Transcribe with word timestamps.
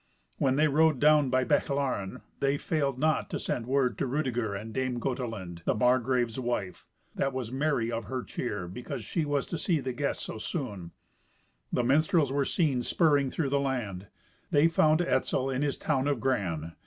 When 0.39 0.55
they 0.55 0.67
rode 0.67 0.99
down 0.99 1.29
by 1.29 1.43
Bechlaren, 1.43 2.21
they 2.39 2.57
failed 2.57 2.97
not 2.97 3.29
to 3.29 3.39
send 3.39 3.67
word 3.67 3.99
to 3.99 4.07
Rudeger 4.07 4.55
and 4.55 4.73
Dame 4.73 4.99
Gotelind, 4.99 5.61
the 5.65 5.75
Margrave's 5.75 6.39
wife, 6.39 6.87
that 7.13 7.33
was 7.33 7.51
merry 7.51 7.91
of 7.91 8.05
her 8.05 8.23
cheer 8.23 8.67
because 8.67 9.05
she 9.05 9.25
was 9.25 9.45
to 9.45 9.59
see 9.59 9.79
the 9.79 9.93
guests 9.93 10.23
so 10.23 10.39
soon. 10.39 10.89
The 11.71 11.83
minstrels 11.83 12.31
were 12.31 12.45
seen 12.45 12.81
spurring 12.81 13.29
through 13.29 13.49
the 13.49 13.59
land. 13.59 14.07
They 14.49 14.67
found 14.67 15.01
Etzel 15.03 15.51
in 15.51 15.61
his 15.61 15.77
town 15.77 16.07
of 16.07 16.19
Gran. 16.19 16.73